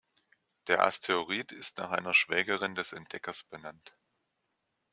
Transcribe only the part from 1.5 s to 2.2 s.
ist nach einer